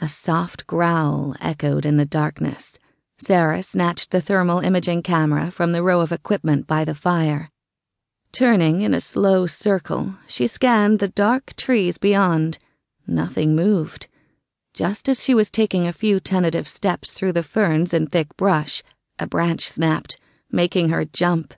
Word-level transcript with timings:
A 0.00 0.08
soft 0.08 0.64
growl 0.68 1.34
echoed 1.40 1.84
in 1.84 1.96
the 1.96 2.06
darkness. 2.06 2.78
Sarah 3.18 3.64
snatched 3.64 4.12
the 4.12 4.20
thermal 4.20 4.60
imaging 4.60 5.02
camera 5.02 5.50
from 5.50 5.72
the 5.72 5.82
row 5.82 6.00
of 6.00 6.12
equipment 6.12 6.68
by 6.68 6.84
the 6.84 6.94
fire. 6.94 7.50
Turning 8.30 8.82
in 8.82 8.94
a 8.94 9.00
slow 9.00 9.48
circle, 9.48 10.14
she 10.28 10.46
scanned 10.46 11.00
the 11.00 11.08
dark 11.08 11.56
trees 11.56 11.98
beyond. 11.98 12.60
Nothing 13.08 13.56
moved. 13.56 14.06
Just 14.72 15.08
as 15.08 15.24
she 15.24 15.34
was 15.34 15.50
taking 15.50 15.84
a 15.84 15.92
few 15.92 16.20
tentative 16.20 16.68
steps 16.68 17.12
through 17.12 17.32
the 17.32 17.42
ferns 17.42 17.92
and 17.92 18.12
thick 18.12 18.36
brush, 18.36 18.84
a 19.18 19.26
branch 19.26 19.68
snapped, 19.68 20.16
making 20.48 20.90
her 20.90 21.04
jump. 21.04 21.54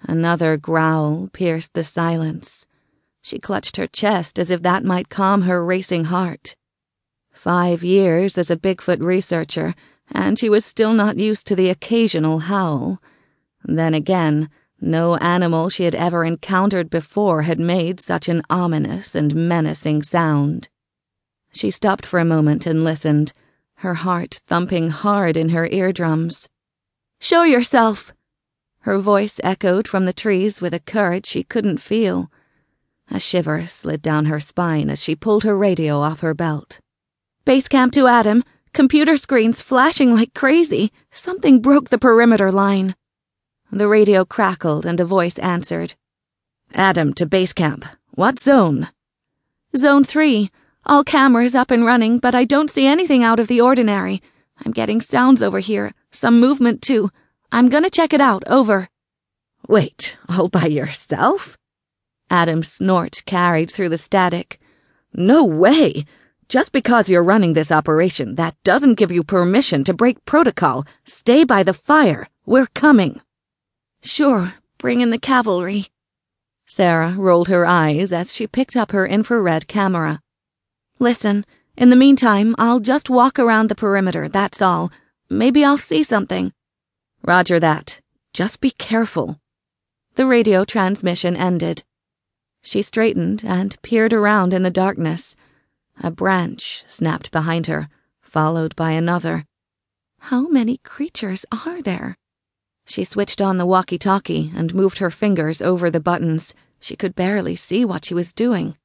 Another 0.00 0.56
growl 0.56 1.28
pierced 1.34 1.74
the 1.74 1.84
silence. 1.84 2.66
She 3.20 3.38
clutched 3.38 3.76
her 3.76 3.86
chest 3.86 4.38
as 4.38 4.50
if 4.50 4.62
that 4.62 4.84
might 4.84 5.10
calm 5.10 5.42
her 5.42 5.62
racing 5.62 6.04
heart. 6.04 6.56
Five 7.42 7.82
years 7.82 8.38
as 8.38 8.52
a 8.52 8.56
Bigfoot 8.56 9.02
researcher, 9.02 9.74
and 10.12 10.38
she 10.38 10.48
was 10.48 10.64
still 10.64 10.92
not 10.92 11.18
used 11.18 11.44
to 11.48 11.56
the 11.56 11.70
occasional 11.70 12.38
howl. 12.38 13.02
Then 13.64 13.94
again, 13.94 14.48
no 14.80 15.16
animal 15.16 15.68
she 15.68 15.82
had 15.82 15.96
ever 15.96 16.24
encountered 16.24 16.88
before 16.88 17.42
had 17.42 17.58
made 17.58 17.98
such 17.98 18.28
an 18.28 18.42
ominous 18.48 19.16
and 19.16 19.34
menacing 19.34 20.04
sound. 20.04 20.68
She 21.50 21.72
stopped 21.72 22.06
for 22.06 22.20
a 22.20 22.24
moment 22.24 22.64
and 22.64 22.84
listened, 22.84 23.32
her 23.78 23.94
heart 23.94 24.40
thumping 24.46 24.90
hard 24.90 25.36
in 25.36 25.48
her 25.48 25.66
eardrums. 25.66 26.48
Show 27.18 27.42
yourself! 27.42 28.12
Her 28.82 29.00
voice 29.00 29.40
echoed 29.42 29.88
from 29.88 30.04
the 30.04 30.12
trees 30.12 30.60
with 30.60 30.74
a 30.74 30.78
courage 30.78 31.26
she 31.26 31.42
couldn't 31.42 31.78
feel. 31.78 32.30
A 33.10 33.18
shiver 33.18 33.66
slid 33.66 34.00
down 34.00 34.26
her 34.26 34.38
spine 34.38 34.88
as 34.88 35.02
she 35.02 35.16
pulled 35.16 35.42
her 35.42 35.58
radio 35.58 35.98
off 35.98 36.20
her 36.20 36.34
belt. 36.34 36.78
Base 37.44 37.66
camp 37.66 37.92
to 37.94 38.06
Adam. 38.06 38.44
Computer 38.72 39.16
screens 39.16 39.60
flashing 39.60 40.14
like 40.14 40.32
crazy. 40.32 40.92
Something 41.10 41.60
broke 41.60 41.88
the 41.88 41.98
perimeter 41.98 42.52
line. 42.52 42.94
The 43.72 43.88
radio 43.88 44.24
crackled 44.24 44.86
and 44.86 45.00
a 45.00 45.04
voice 45.04 45.38
answered. 45.40 45.94
Adam 46.72 47.12
to 47.14 47.26
base 47.26 47.52
camp. 47.52 47.84
What 48.12 48.38
zone? 48.38 48.90
Zone 49.76 50.04
3. 50.04 50.50
All 50.86 51.02
cameras 51.02 51.56
up 51.56 51.72
and 51.72 51.84
running, 51.84 52.18
but 52.18 52.34
I 52.34 52.44
don't 52.44 52.70
see 52.70 52.86
anything 52.86 53.24
out 53.24 53.40
of 53.40 53.48
the 53.48 53.60
ordinary. 53.60 54.22
I'm 54.64 54.70
getting 54.70 55.00
sounds 55.00 55.42
over 55.42 55.58
here, 55.58 55.94
some 56.12 56.38
movement 56.38 56.80
too. 56.80 57.10
I'm 57.50 57.68
gonna 57.68 57.90
check 57.90 58.12
it 58.12 58.20
out, 58.20 58.44
over. 58.46 58.88
Wait, 59.68 60.16
all 60.28 60.48
by 60.48 60.66
yourself? 60.66 61.58
Adam's 62.30 62.70
snort 62.70 63.22
carried 63.26 63.70
through 63.70 63.88
the 63.88 63.98
static. 63.98 64.60
No 65.12 65.44
way! 65.44 66.04
Just 66.52 66.70
because 66.70 67.08
you're 67.08 67.24
running 67.24 67.54
this 67.54 67.72
operation, 67.72 68.34
that 68.34 68.62
doesn't 68.62 68.96
give 68.96 69.10
you 69.10 69.24
permission 69.24 69.84
to 69.84 69.94
break 69.94 70.22
protocol. 70.26 70.84
Stay 71.06 71.44
by 71.44 71.62
the 71.62 71.72
fire. 71.72 72.28
We're 72.44 72.66
coming. 72.66 73.22
Sure, 74.02 74.52
bring 74.76 75.00
in 75.00 75.08
the 75.08 75.16
cavalry. 75.16 75.88
Sarah 76.66 77.14
rolled 77.16 77.48
her 77.48 77.64
eyes 77.64 78.12
as 78.12 78.34
she 78.34 78.46
picked 78.46 78.76
up 78.76 78.90
her 78.92 79.06
infrared 79.06 79.66
camera. 79.66 80.20
Listen, 80.98 81.46
in 81.74 81.88
the 81.88 81.96
meantime, 81.96 82.54
I'll 82.58 82.80
just 82.80 83.08
walk 83.08 83.38
around 83.38 83.70
the 83.70 83.74
perimeter, 83.74 84.28
that's 84.28 84.60
all. 84.60 84.92
Maybe 85.30 85.64
I'll 85.64 85.78
see 85.78 86.02
something. 86.02 86.52
Roger 87.22 87.60
that. 87.60 88.02
Just 88.34 88.60
be 88.60 88.72
careful. 88.72 89.40
The 90.16 90.26
radio 90.26 90.66
transmission 90.66 91.34
ended. 91.34 91.82
She 92.60 92.82
straightened 92.82 93.42
and 93.42 93.80
peered 93.80 94.12
around 94.12 94.52
in 94.52 94.64
the 94.64 94.70
darkness. 94.70 95.34
A 96.00 96.10
branch 96.10 96.84
snapped 96.88 97.30
behind 97.30 97.66
her, 97.66 97.88
followed 98.20 98.74
by 98.76 98.92
another. 98.92 99.44
How 100.18 100.48
many 100.48 100.78
creatures 100.78 101.44
are 101.66 101.82
there? 101.82 102.16
She 102.84 103.04
switched 103.04 103.40
on 103.40 103.58
the 103.58 103.66
walkie 103.66 103.98
talkie 103.98 104.52
and 104.54 104.74
moved 104.74 104.98
her 104.98 105.10
fingers 105.10 105.60
over 105.60 105.90
the 105.90 106.00
buttons. 106.00 106.54
She 106.80 106.96
could 106.96 107.14
barely 107.14 107.56
see 107.56 107.84
what 107.84 108.04
she 108.04 108.14
was 108.14 108.32
doing. 108.32 108.76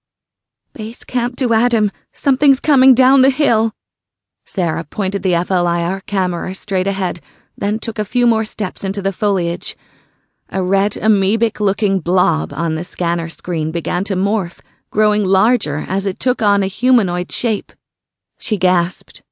Base 0.74 1.04
camp 1.04 1.36
to 1.38 1.54
Adam. 1.54 1.92
Something's 2.14 2.60
coming 2.60 2.94
down 2.94 3.22
the 3.22 3.30
hill. 3.30 3.74
Sarah 4.46 4.84
pointed 4.84 5.24
the 5.24 5.34
FLIR 5.34 6.06
camera 6.06 6.54
straight 6.54 6.88
ahead, 6.88 7.20
then 7.58 7.80
took 7.80 7.98
a 8.00 8.06
few 8.06 8.28
more 8.28 8.46
steps 8.46 8.84
into 8.84 9.02
the 9.02 9.12
foliage. 9.12 9.76
A 10.50 10.62
red 10.62 10.94
amoebic 10.94 11.60
looking 11.60 12.00
blob 12.00 12.54
on 12.54 12.76
the 12.76 12.84
scanner 12.84 13.28
screen 13.28 13.72
began 13.72 14.04
to 14.06 14.16
morph, 14.16 14.60
growing 14.90 15.24
larger 15.24 15.86
as 15.88 16.06
it 16.06 16.20
took 16.20 16.42
on 16.42 16.64
a 16.64 16.68
humanoid 16.68 17.32
shape. 17.32 17.72
She 18.38 18.58
gasped. 18.58 19.24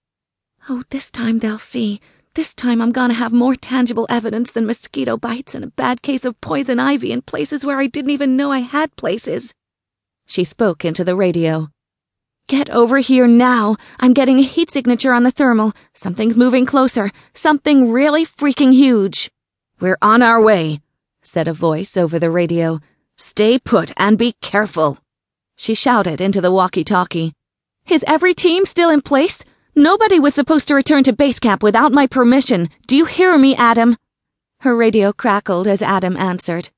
Oh, 0.69 0.83
this 0.89 1.11
time 1.11 1.39
they'll 1.39 1.59
see. 1.59 2.01
This 2.33 2.53
time 2.53 2.81
I'm 2.81 2.91
gonna 2.91 3.13
have 3.13 3.31
more 3.31 3.55
tangible 3.55 4.07
evidence 4.09 4.51
than 4.51 4.65
mosquito 4.65 5.15
bites 5.15 5.55
and 5.55 5.63
a 5.63 5.67
bad 5.67 6.01
case 6.01 6.25
of 6.25 6.41
poison 6.41 6.79
ivy 6.79 7.11
in 7.11 7.21
places 7.21 7.65
where 7.65 7.79
I 7.79 7.87
didn't 7.87 8.11
even 8.11 8.35
know 8.35 8.51
I 8.51 8.59
had 8.59 8.95
places. 8.97 9.53
She 10.25 10.43
spoke 10.43 10.83
into 10.83 11.03
the 11.03 11.15
radio. 11.15 11.69
Get 12.47 12.69
over 12.69 12.97
here 12.97 13.25
now. 13.25 13.75
I'm 13.99 14.13
getting 14.13 14.37
a 14.39 14.43
heat 14.43 14.69
signature 14.69 15.13
on 15.13 15.23
the 15.23 15.31
thermal. 15.31 15.73
Something's 15.93 16.37
moving 16.37 16.65
closer. 16.65 17.11
Something 17.33 17.91
really 17.91 18.25
freaking 18.25 18.73
huge. 18.73 19.31
We're 19.79 19.97
on 20.01 20.21
our 20.21 20.41
way, 20.41 20.81
said 21.21 21.47
a 21.47 21.53
voice 21.53 21.95
over 21.95 22.19
the 22.19 22.29
radio. 22.29 22.79
Stay 23.17 23.57
put 23.57 23.91
and 23.97 24.17
be 24.17 24.33
careful. 24.41 24.99
She 25.55 25.73
shouted 25.73 26.21
into 26.21 26.41
the 26.41 26.51
walkie 26.51 26.83
talkie. 26.83 27.33
Is 27.89 28.03
every 28.07 28.33
team 28.33 28.65
still 28.65 28.89
in 28.89 29.01
place? 29.01 29.43
Nobody 29.75 30.19
was 30.19 30.33
supposed 30.33 30.67
to 30.67 30.75
return 30.75 31.03
to 31.03 31.13
base 31.13 31.39
camp 31.39 31.63
without 31.63 31.91
my 31.91 32.07
permission. 32.07 32.69
Do 32.87 32.97
you 32.97 33.05
hear 33.05 33.37
me, 33.37 33.55
Adam? 33.55 33.97
Her 34.61 34.75
radio 34.75 35.13
crackled 35.13 35.67
as 35.67 35.81
Adam 35.81 36.17
answered. 36.17 36.69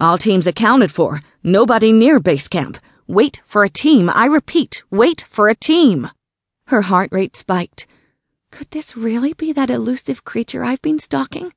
All 0.00 0.18
teams 0.18 0.46
accounted 0.46 0.92
for. 0.92 1.20
Nobody 1.42 1.92
near 1.92 2.20
base 2.20 2.48
camp. 2.48 2.78
Wait 3.06 3.40
for 3.44 3.64
a 3.64 3.68
team. 3.68 4.10
I 4.10 4.26
repeat, 4.26 4.82
wait 4.90 5.24
for 5.28 5.48
a 5.48 5.54
team. 5.54 6.10
Her 6.66 6.82
heart 6.82 7.10
rate 7.12 7.36
spiked. 7.36 7.86
Could 8.50 8.70
this 8.70 8.96
really 8.96 9.32
be 9.34 9.52
that 9.52 9.70
elusive 9.70 10.24
creature 10.24 10.64
I've 10.64 10.82
been 10.82 10.98
stalking? 10.98 11.52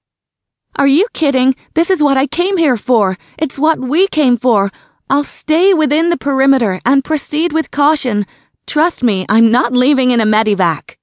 Are 0.75 0.87
you 0.87 1.07
kidding? 1.13 1.55
This 1.73 1.89
is 1.89 2.03
what 2.03 2.17
I 2.17 2.27
came 2.27 2.57
here 2.57 2.77
for. 2.77 3.17
It's 3.37 3.57
what 3.57 3.79
we 3.79 4.07
came 4.07 4.37
for. 4.37 4.71
I'll 5.09 5.23
stay 5.23 5.73
within 5.73 6.09
the 6.09 6.17
perimeter 6.17 6.81
and 6.85 7.03
proceed 7.03 7.53
with 7.53 7.71
caution. 7.71 8.25
Trust 8.67 9.03
me, 9.03 9.25
I'm 9.27 9.51
not 9.51 9.73
leaving 9.73 10.11
in 10.11 10.21
a 10.21 10.25
medivac. 10.25 10.97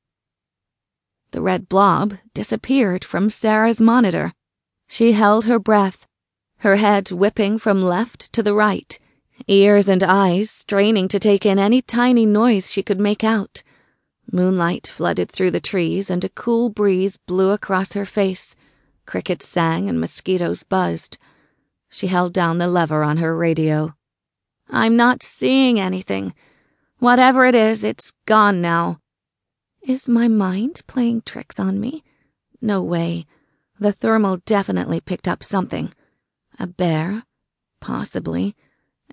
The 1.33 1.41
red 1.41 1.69
blob 1.69 2.15
disappeared 2.33 3.05
from 3.05 3.31
Sarah's 3.31 3.81
monitor. 3.81 4.33
She 4.87 5.12
held 5.12 5.47
her 5.47 5.59
breath 5.59 6.06
her 6.59 6.77
head 6.77 7.12
whipping 7.12 7.59
from 7.59 7.83
left 7.83 8.33
to 8.33 8.43
the 8.43 8.55
right, 8.55 8.99
ears 9.47 9.89
and 9.89 10.03
eyes 10.03 10.50
straining 10.50 11.06
to 11.09 11.21
take 11.21 11.44
in 11.44 11.59
any 11.59 11.83
tiny 11.83 12.25
noise 12.25 12.71
she 12.71 12.83
could 12.83 13.00
make 13.00 13.23
out. 13.23 13.62
Moonlight 14.33 14.87
flooded 14.87 15.31
through 15.31 15.50
the 15.50 15.61
trees, 15.61 16.11
and 16.11 16.25
a 16.25 16.28
cool 16.31 16.69
breeze 16.69 17.17
blew 17.17 17.50
across 17.50 17.93
her 17.93 18.06
face. 18.06 18.56
Crickets 19.05 19.47
sang 19.47 19.88
and 19.88 20.00
mosquitoes 20.00 20.62
buzzed. 20.62 21.19
She 21.96 22.08
held 22.08 22.34
down 22.34 22.58
the 22.58 22.68
lever 22.68 23.02
on 23.02 23.16
her 23.16 23.34
radio. 23.34 23.94
I'm 24.68 24.96
not 24.96 25.22
seeing 25.22 25.80
anything. 25.80 26.34
Whatever 26.98 27.46
it 27.46 27.54
is, 27.54 27.82
it's 27.82 28.12
gone 28.26 28.60
now. 28.60 28.98
Is 29.80 30.06
my 30.06 30.28
mind 30.28 30.82
playing 30.86 31.22
tricks 31.22 31.58
on 31.58 31.80
me? 31.80 32.04
No 32.60 32.82
way. 32.82 33.24
The 33.80 33.92
thermal 33.92 34.42
definitely 34.44 35.00
picked 35.00 35.26
up 35.26 35.42
something. 35.42 35.94
A 36.58 36.66
bear? 36.66 37.22
Possibly. 37.80 38.54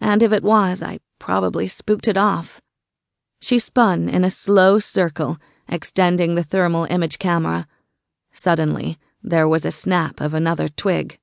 And 0.02 0.22
if 0.22 0.34
it 0.34 0.44
was, 0.44 0.84
I 0.84 1.00
probably 1.20 1.70
spooked 1.70 2.10
it 2.10 2.18
off. 2.18 2.60
She 3.40 3.60
spun 3.60 4.10
in 4.10 4.26
a 4.26 4.30
slow 4.30 4.80
circle, 4.80 5.38
extending 5.70 6.36
the 6.36 6.44
thermal 6.44 6.84
image 6.90 7.18
camera. 7.18 7.66
Suddenly, 8.34 8.98
there 9.24 9.48
was 9.48 9.64
a 9.64 9.72
snap 9.72 10.20
of 10.20 10.34
another 10.34 10.68
twig. 10.68 11.18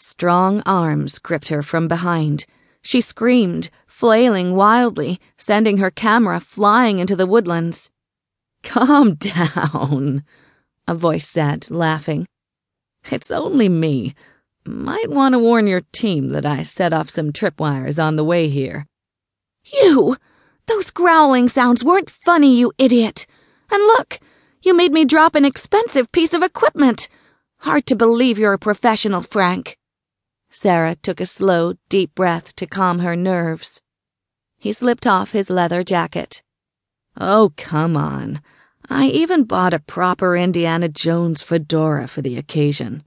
Strong 0.00 0.62
arms 0.64 1.18
gripped 1.18 1.48
her 1.48 1.60
from 1.60 1.88
behind. 1.88 2.46
She 2.82 3.00
screamed, 3.00 3.68
flailing 3.86 4.54
wildly, 4.54 5.20
sending 5.36 5.78
her 5.78 5.90
camera 5.90 6.38
flying 6.38 7.00
into 7.00 7.16
the 7.16 7.26
woodlands. 7.26 7.90
Calm 8.62 9.14
down, 9.16 10.22
a 10.86 10.94
voice 10.94 11.26
said, 11.26 11.68
laughing. 11.68 12.28
It's 13.10 13.32
only 13.32 13.68
me. 13.68 14.14
Might 14.64 15.10
want 15.10 15.32
to 15.32 15.38
warn 15.40 15.66
your 15.66 15.82
team 15.92 16.28
that 16.28 16.46
I 16.46 16.62
set 16.62 16.92
off 16.92 17.10
some 17.10 17.32
tripwires 17.32 18.00
on 18.00 18.14
the 18.14 18.24
way 18.24 18.48
here. 18.48 18.86
You! 19.64 20.16
Those 20.66 20.92
growling 20.92 21.48
sounds 21.48 21.82
weren't 21.82 22.10
funny, 22.10 22.56
you 22.56 22.70
idiot! 22.78 23.26
And 23.68 23.82
look! 23.82 24.20
You 24.62 24.76
made 24.76 24.92
me 24.92 25.04
drop 25.04 25.34
an 25.34 25.44
expensive 25.44 26.12
piece 26.12 26.34
of 26.34 26.42
equipment! 26.44 27.08
Hard 27.62 27.84
to 27.86 27.96
believe 27.96 28.38
you're 28.38 28.52
a 28.52 28.58
professional, 28.58 29.22
Frank. 29.22 29.76
Sarah 30.50 30.96
took 30.96 31.20
a 31.20 31.26
slow, 31.26 31.74
deep 31.88 32.14
breath 32.14 32.54
to 32.56 32.66
calm 32.66 33.00
her 33.00 33.16
nerves. 33.16 33.82
He 34.58 34.72
slipped 34.72 35.06
off 35.06 35.32
his 35.32 35.50
leather 35.50 35.82
jacket. 35.82 36.42
Oh, 37.16 37.52
come 37.56 37.96
on. 37.96 38.40
I 38.88 39.06
even 39.06 39.44
bought 39.44 39.74
a 39.74 39.78
proper 39.80 40.36
Indiana 40.36 40.88
Jones 40.88 41.42
fedora 41.42 42.08
for 42.08 42.22
the 42.22 42.36
occasion. 42.36 43.04